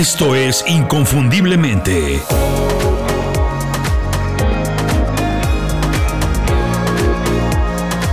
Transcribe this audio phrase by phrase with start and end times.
[0.00, 2.22] Esto es Inconfundiblemente.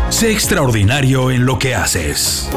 [0.10, 2.50] Sé extraordinario en lo que haces.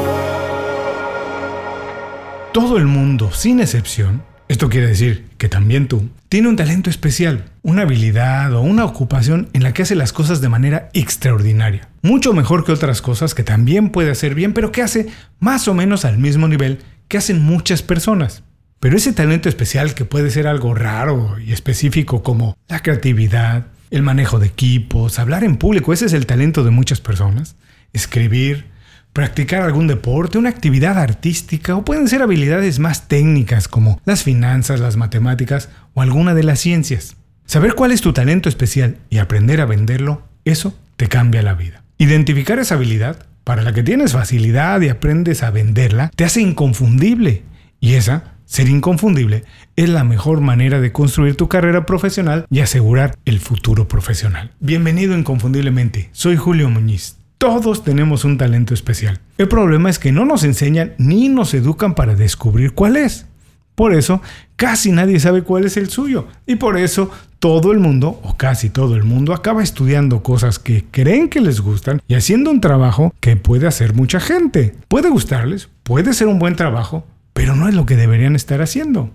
[2.51, 7.53] Todo el mundo, sin excepción, esto quiere decir que también tú, tiene un talento especial,
[7.61, 11.87] una habilidad o una ocupación en la que hace las cosas de manera extraordinaria.
[12.01, 15.07] Mucho mejor que otras cosas que también puede hacer bien, pero que hace
[15.39, 18.43] más o menos al mismo nivel que hacen muchas personas.
[18.81, 24.01] Pero ese talento especial que puede ser algo raro y específico como la creatividad, el
[24.01, 27.55] manejo de equipos, hablar en público, ese es el talento de muchas personas,
[27.93, 28.65] escribir,
[29.13, 34.79] practicar algún deporte, una actividad artística o pueden ser habilidades más técnicas como las finanzas,
[34.79, 37.17] las matemáticas o alguna de las ciencias.
[37.45, 41.83] Saber cuál es tu talento especial y aprender a venderlo, eso te cambia la vida.
[41.99, 47.43] Identificar esa habilidad para la que tienes facilidad y aprendes a venderla, te hace inconfundible.
[47.79, 49.45] Y esa ser inconfundible
[49.77, 54.51] es la mejor manera de construir tu carrera profesional y asegurar el futuro profesional.
[54.59, 57.15] Bienvenido inconfundiblemente, soy Julio Muñiz.
[57.37, 59.21] Todos tenemos un talento especial.
[59.37, 63.25] El problema es que no nos enseñan ni nos educan para descubrir cuál es.
[63.73, 64.21] Por eso,
[64.57, 66.27] casi nadie sabe cuál es el suyo.
[66.45, 70.83] Y por eso, todo el mundo, o casi todo el mundo, acaba estudiando cosas que
[70.91, 74.75] creen que les gustan y haciendo un trabajo que puede hacer mucha gente.
[74.89, 79.11] Puede gustarles, puede ser un buen trabajo, pero no es lo que deberían estar haciendo.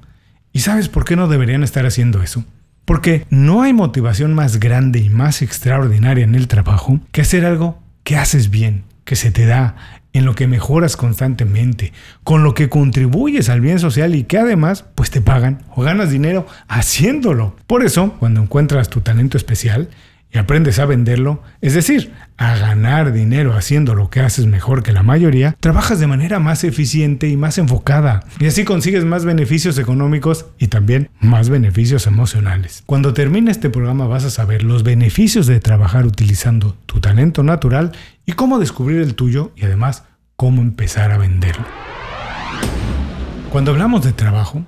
[0.53, 2.45] ¿Y sabes por qué no deberían estar haciendo eso?
[2.84, 7.83] Porque no hay motivación más grande y más extraordinaria en el trabajo que hacer algo
[8.05, 9.77] que haces bien, que se te da,
[10.12, 11.92] en lo que mejoras constantemente,
[12.25, 16.11] con lo que contribuyes al bien social y que además pues te pagan o ganas
[16.11, 17.55] dinero haciéndolo.
[17.67, 19.91] Por eso, cuando encuentras tu talento especial,
[20.33, 24.92] y aprendes a venderlo, es decir, a ganar dinero haciendo lo que haces mejor que
[24.92, 28.25] la mayoría, trabajas de manera más eficiente y más enfocada.
[28.39, 32.83] Y así consigues más beneficios económicos y también más beneficios emocionales.
[32.87, 37.93] Cuando termine este programa vas a saber los beneficios de trabajar utilizando tu talento natural
[38.25, 40.05] y cómo descubrir el tuyo y además
[40.37, 41.65] cómo empezar a venderlo.
[43.50, 44.65] Cuando hablamos de trabajo,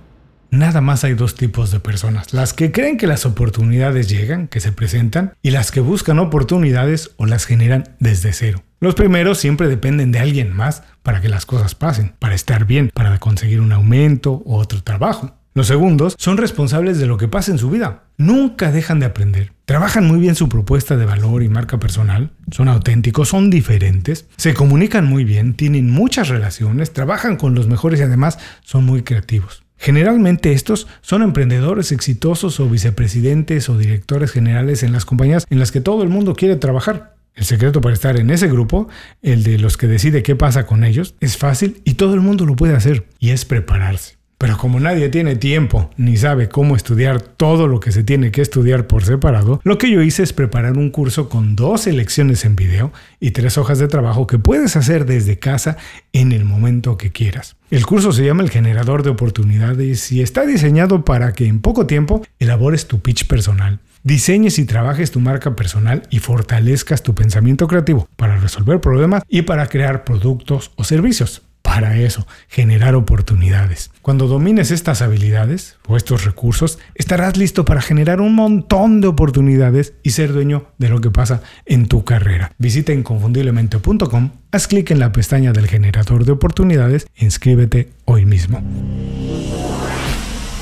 [0.50, 4.60] Nada más hay dos tipos de personas, las que creen que las oportunidades llegan, que
[4.60, 8.62] se presentan, y las que buscan oportunidades o las generan desde cero.
[8.80, 12.90] Los primeros siempre dependen de alguien más para que las cosas pasen, para estar bien,
[12.94, 15.34] para conseguir un aumento o otro trabajo.
[15.54, 18.04] Los segundos son responsables de lo que pasa en su vida.
[18.16, 19.52] Nunca dejan de aprender.
[19.64, 22.30] Trabajan muy bien su propuesta de valor y marca personal.
[22.52, 24.28] Son auténticos, son diferentes.
[24.36, 29.02] Se comunican muy bien, tienen muchas relaciones, trabajan con los mejores y además son muy
[29.02, 29.64] creativos.
[29.78, 35.72] Generalmente estos son emprendedores exitosos o vicepresidentes o directores generales en las compañías en las
[35.72, 37.14] que todo el mundo quiere trabajar.
[37.34, 38.88] El secreto para estar en ese grupo,
[39.22, 42.44] el de los que decide qué pasa con ellos, es fácil y todo el mundo
[42.44, 44.17] lo puede hacer, y es prepararse.
[44.38, 48.40] Pero como nadie tiene tiempo ni sabe cómo estudiar todo lo que se tiene que
[48.40, 52.54] estudiar por separado, lo que yo hice es preparar un curso con dos lecciones en
[52.54, 55.76] video y tres hojas de trabajo que puedes hacer desde casa
[56.12, 57.56] en el momento que quieras.
[57.72, 61.86] El curso se llama El generador de oportunidades y está diseñado para que en poco
[61.86, 67.66] tiempo elabores tu pitch personal, diseñes y trabajes tu marca personal y fortalezcas tu pensamiento
[67.66, 73.90] creativo para resolver problemas y para crear productos o servicios para eso, generar oportunidades.
[74.02, 79.94] Cuando domines estas habilidades o estos recursos, estarás listo para generar un montón de oportunidades
[80.02, 82.52] y ser dueño de lo que pasa en tu carrera.
[82.58, 88.62] Visita inconfundiblemente.com, haz clic en la pestaña del generador de oportunidades e inscríbete hoy mismo.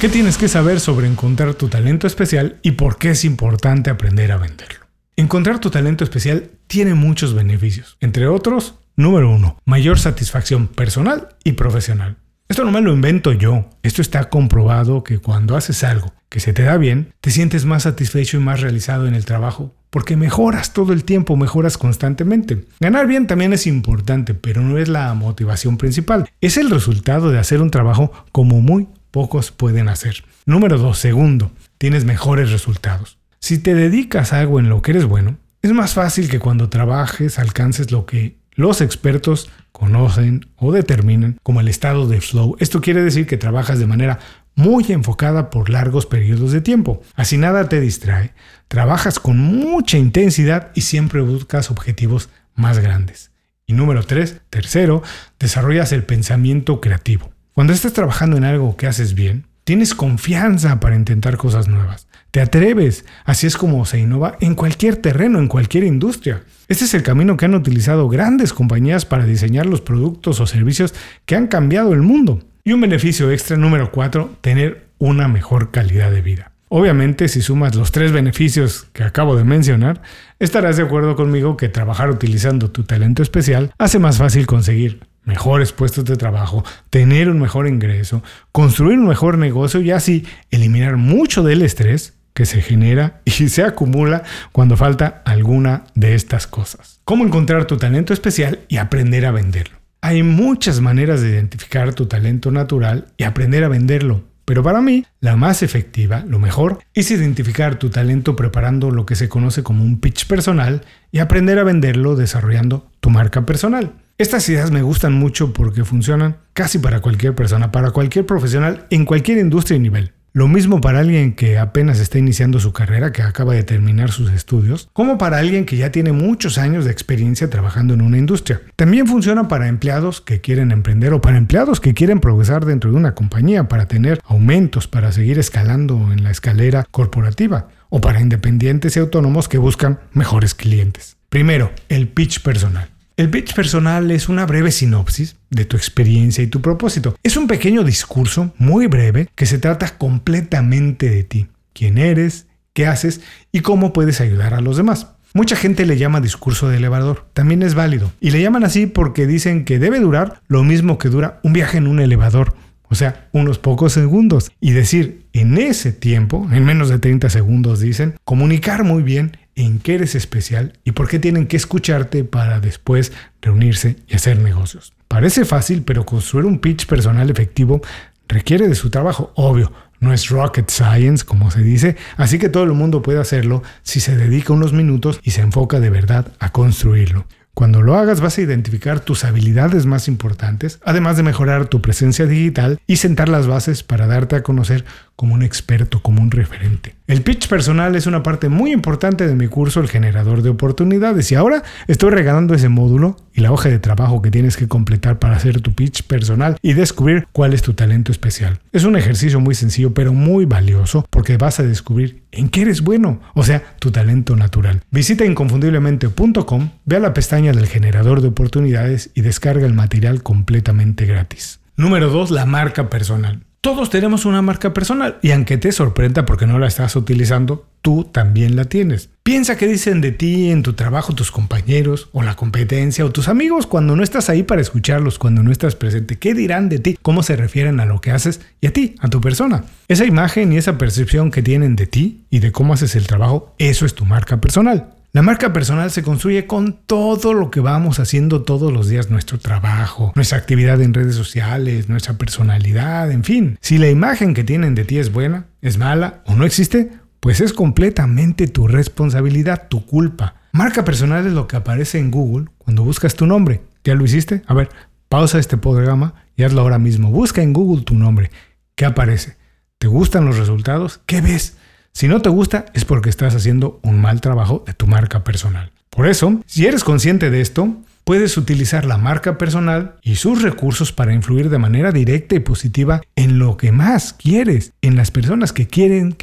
[0.00, 4.30] ¿Qué tienes que saber sobre encontrar tu talento especial y por qué es importante aprender
[4.32, 4.86] a venderlo?
[5.16, 9.58] Encontrar tu talento especial tiene muchos beneficios, entre otros, Número 1.
[9.66, 12.16] Mayor satisfacción personal y profesional.
[12.48, 13.68] Esto no me lo invento yo.
[13.82, 17.82] Esto está comprobado que cuando haces algo que se te da bien, te sientes más
[17.82, 22.64] satisfecho y más realizado en el trabajo, porque mejoras todo el tiempo, mejoras constantemente.
[22.80, 26.30] Ganar bien también es importante, pero no es la motivación principal.
[26.40, 30.24] Es el resultado de hacer un trabajo como muy pocos pueden hacer.
[30.47, 30.98] Número 2.
[30.98, 33.18] Segundo, tienes mejores resultados.
[33.41, 36.71] Si te dedicas a algo en lo que eres bueno, es más fácil que cuando
[36.71, 42.56] trabajes alcances lo que los expertos conocen o determinan como el estado de flow.
[42.58, 44.18] Esto quiere decir que trabajas de manera
[44.54, 47.03] muy enfocada por largos periodos de tiempo.
[47.14, 48.32] Así nada te distrae.
[48.68, 53.30] Trabajas con mucha intensidad y siempre buscas objetivos más grandes.
[53.66, 55.02] Y número tres, tercero,
[55.38, 57.30] desarrollas el pensamiento creativo.
[57.52, 62.05] Cuando estás trabajando en algo que haces bien, tienes confianza para intentar cosas nuevas.
[62.36, 63.06] Te atreves.
[63.24, 66.42] Así es como se innova en cualquier terreno, en cualquier industria.
[66.68, 70.92] Este es el camino que han utilizado grandes compañías para diseñar los productos o servicios
[71.24, 72.41] que han cambiado el mundo.
[72.62, 76.53] Y un beneficio extra número 4, tener una mejor calidad de vida.
[76.68, 80.03] Obviamente, si sumas los tres beneficios que acabo de mencionar,
[80.38, 85.72] estarás de acuerdo conmigo que trabajar utilizando tu talento especial hace más fácil conseguir mejores
[85.72, 88.22] puestos de trabajo, tener un mejor ingreso,
[88.53, 93.65] construir un mejor negocio y así eliminar mucho del estrés que se genera y se
[93.65, 94.22] acumula
[94.53, 97.00] cuando falta alguna de estas cosas.
[97.04, 99.78] ¿Cómo encontrar tu talento especial y aprender a venderlo?
[100.03, 104.24] Hay muchas maneras de identificar tu talento natural y aprender a venderlo.
[104.44, 109.16] Pero para mí, la más efectiva, lo mejor, es identificar tu talento preparando lo que
[109.16, 113.94] se conoce como un pitch personal y aprender a venderlo desarrollando tu marca personal.
[114.18, 119.04] Estas ideas me gustan mucho porque funcionan casi para cualquier persona, para cualquier profesional, en
[119.04, 120.12] cualquier industria y nivel.
[120.36, 124.30] Lo mismo para alguien que apenas está iniciando su carrera, que acaba de terminar sus
[124.30, 128.60] estudios, como para alguien que ya tiene muchos años de experiencia trabajando en una industria.
[128.77, 132.98] También funciona para empleados que quieren emprender o para empleados que quieren progresar dentro de
[132.98, 138.94] una compañía para tener aumentos, para seguir escalando en la escalera corporativa, o para independientes
[138.94, 141.16] y autónomos que buscan mejores clientes.
[141.30, 142.91] Primero, el pitch personal.
[143.16, 147.16] El pitch personal es una breve sinopsis de tu experiencia y tu propósito.
[147.22, 152.86] Es un pequeño discurso muy breve que se trata completamente de ti, quién eres, qué
[152.86, 153.22] haces
[153.53, 155.13] y cómo puedes ayudar a los demás.
[155.33, 159.27] Mucha gente le llama discurso de elevador, también es válido, y le llaman así porque
[159.27, 162.54] dicen que debe durar lo mismo que dura un viaje en un elevador,
[162.91, 167.80] o sea, unos pocos segundos, y decir en ese tiempo, en menos de 30 segundos
[167.80, 172.60] dicen, comunicar muy bien en qué eres especial y por qué tienen que escucharte para
[172.60, 173.12] después
[173.42, 174.92] reunirse y hacer negocios.
[175.08, 177.80] Parece fácil, pero construir un pitch personal efectivo
[178.28, 179.72] requiere de su trabajo, obvio.
[179.98, 184.00] No es rocket science, como se dice, así que todo el mundo puede hacerlo si
[184.00, 187.26] se dedica unos minutos y se enfoca de verdad a construirlo.
[187.54, 192.26] Cuando lo hagas vas a identificar tus habilidades más importantes, además de mejorar tu presencia
[192.26, 194.84] digital y sentar las bases para darte a conocer
[195.16, 196.95] como un experto, como un referente.
[197.07, 201.30] El pitch personal es una parte muy importante de mi curso El generador de oportunidades
[201.33, 205.18] y ahora estoy regalando ese módulo y la hoja de trabajo que tienes que completar
[205.18, 208.60] para hacer tu pitch personal y descubrir cuál es tu talento especial.
[208.72, 212.83] Es un ejercicio muy sencillo pero muy valioso porque vas a descubrir en qué eres
[212.83, 214.83] bueno, o sea, tu talento natural.
[214.91, 221.07] Visita inconfundiblemente.com, ve a la pestaña del generador de oportunidades y descarga el material completamente
[221.07, 221.60] gratis.
[221.77, 222.30] Número 2.
[222.30, 223.41] La marca personal.
[223.66, 228.04] Todos tenemos una marca personal y aunque te sorprenda porque no la estás utilizando, tú
[228.04, 229.10] también la tienes.
[229.24, 233.27] Piensa qué dicen de ti en tu trabajo tus compañeros o la competencia o tus
[233.27, 236.16] amigos cuando no estás ahí para escucharlos, cuando no estás presente.
[236.16, 236.97] ¿Qué dirán de ti?
[237.03, 239.65] ¿Cómo se refieren a lo que haces y a ti, a tu persona?
[239.89, 243.53] Esa imagen y esa percepción que tienen de ti y de cómo haces el trabajo,
[243.59, 244.96] eso es tu marca personal.
[245.16, 249.39] La marca personal se construye con todo lo que vamos haciendo todos los días, nuestro
[249.39, 253.57] trabajo, nuestra actividad en redes sociales, nuestra personalidad, en fin.
[253.63, 257.40] Si la imagen que tienen de ti es buena, es mala o no existe, pues
[257.40, 260.35] es completamente tu responsabilidad, tu culpa.
[260.52, 263.62] Marca personal es lo que aparece en Google cuando buscas tu nombre.
[263.85, 264.42] ¿Ya lo hiciste?
[264.47, 264.69] A ver,
[265.09, 267.11] pausa este programa y hazlo ahora mismo.
[267.11, 268.30] Busca en Google tu nombre.
[268.75, 269.38] ¿Qué aparece?
[269.78, 271.00] ¿Te gustan los resultados?
[271.07, 271.57] ¿Qué ves?
[271.97, 275.73] Si no te gusta es porque estás haciendo un mal trabajo de tu marca personal.
[275.88, 280.93] Por eso, si eres consciente de esto, puedes utilizar la marca personal y sus recursos
[280.93, 285.55] para influir de manera directa y positiva en lo que más quieres, en las personas
[285.55, 286.15] que quieren.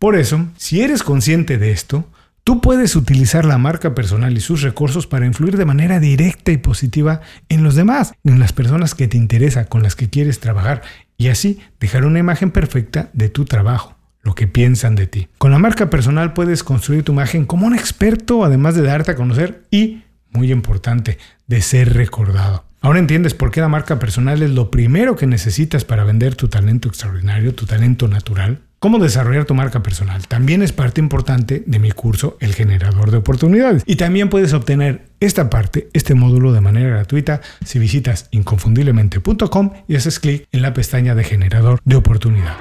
[0.00, 2.04] Por eso, si eres consciente de esto,
[2.42, 6.56] tú puedes utilizar la marca personal y sus recursos para influir de manera directa y
[6.56, 10.82] positiva en los demás, en las personas que te interesa, con las que quieres trabajar,
[11.16, 15.28] y así dejar una imagen perfecta de tu trabajo lo que piensan de ti.
[15.38, 19.16] Con la marca personal puedes construir tu imagen como un experto, además de darte a
[19.16, 22.64] conocer y, muy importante, de ser recordado.
[22.80, 26.48] Ahora entiendes por qué la marca personal es lo primero que necesitas para vender tu
[26.48, 28.58] talento extraordinario, tu talento natural.
[28.80, 33.18] Cómo desarrollar tu marca personal también es parte importante de mi curso El generador de
[33.18, 33.84] oportunidades.
[33.86, 39.94] Y también puedes obtener esta parte, este módulo de manera gratuita si visitas inconfundiblemente.com y
[39.94, 42.58] haces clic en la pestaña de generador de oportunidades.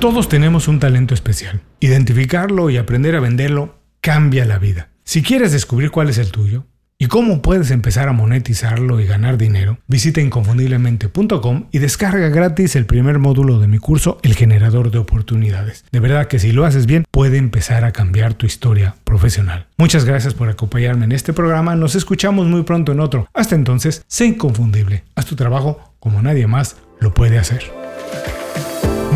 [0.00, 1.60] Todos tenemos un talento especial.
[1.78, 4.88] Identificarlo y aprender a venderlo cambia la vida.
[5.04, 6.64] Si quieres descubrir cuál es el tuyo
[6.96, 12.86] y cómo puedes empezar a monetizarlo y ganar dinero, visita inconfundiblemente.com y descarga gratis el
[12.86, 15.84] primer módulo de mi curso, El generador de oportunidades.
[15.92, 19.66] De verdad que si lo haces bien, puede empezar a cambiar tu historia profesional.
[19.76, 21.76] Muchas gracias por acompañarme en este programa.
[21.76, 23.28] Nos escuchamos muy pronto en otro.
[23.34, 25.04] Hasta entonces, sé inconfundible.
[25.14, 27.89] Haz tu trabajo como nadie más lo puede hacer.